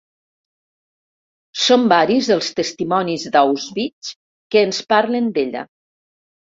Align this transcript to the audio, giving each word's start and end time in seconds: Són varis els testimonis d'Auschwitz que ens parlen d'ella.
Són 1.65 1.85
varis 1.93 2.31
els 2.37 2.49
testimonis 2.61 3.29
d'Auschwitz 3.37 4.13
que 4.53 4.69
ens 4.71 4.83
parlen 4.97 5.35
d'ella. 5.39 5.69